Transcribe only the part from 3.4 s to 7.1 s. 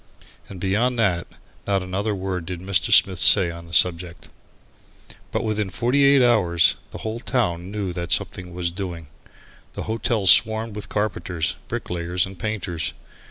on the subject. But within forty eight hours the